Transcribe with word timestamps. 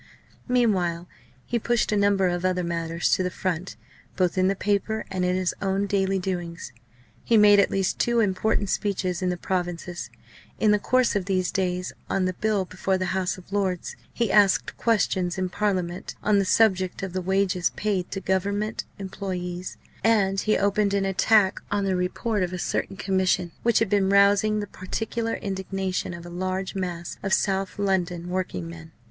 Meanwhile 0.47 1.07
he 1.45 1.59
pushed 1.59 1.91
a 1.91 1.95
number 1.95 2.27
of 2.27 2.43
other 2.43 2.63
matters 2.63 3.11
to 3.13 3.21
the 3.21 3.29
front, 3.29 3.75
both 4.15 4.35
in 4.35 4.47
the 4.47 4.55
paper 4.55 5.05
and 5.11 5.23
in 5.23 5.35
his 5.35 5.53
own 5.61 5.85
daily 5.85 6.17
doings. 6.17 6.73
He 7.23 7.37
made 7.37 7.59
at 7.59 7.69
least 7.69 7.99
two 7.99 8.19
important 8.19 8.69
speeches 8.71 9.21
in 9.21 9.29
the 9.29 9.37
provinces, 9.37 10.09
in 10.59 10.71
the 10.71 10.79
course 10.79 11.15
of 11.15 11.25
these 11.25 11.51
days, 11.51 11.93
on 12.09 12.25
the 12.25 12.33
Bill 12.33 12.65
before 12.65 12.97
the 12.97 13.13
House 13.13 13.37
of 13.37 13.53
Lords; 13.53 13.95
he 14.11 14.31
asked 14.31 14.75
questions 14.75 15.37
in 15.37 15.49
Parliament 15.49 16.15
on 16.23 16.39
the 16.39 16.45
subject 16.45 17.03
of 17.03 17.13
the 17.13 17.21
wages 17.21 17.69
paid 17.75 18.09
to 18.09 18.19
Government 18.19 18.85
employés; 18.99 19.77
and 20.03 20.39
he 20.39 20.57
opened 20.57 20.95
an 20.95 21.05
attack 21.05 21.61
on 21.69 21.83
the 21.85 21.95
report 21.95 22.41
of 22.41 22.51
a 22.53 22.57
certain 22.57 22.97
Conservative 22.97 23.05
Commission 23.05 23.51
which 23.61 23.77
had 23.77 23.89
been 23.91 24.09
rousing 24.09 24.61
the 24.61 24.65
particular 24.65 25.35
indignation 25.35 26.15
of 26.15 26.25
a 26.25 26.29
large 26.31 26.73
mass 26.73 27.19
of 27.21 27.33
South 27.35 27.77
London 27.77 28.29
working 28.29 28.67
men. 28.67 28.91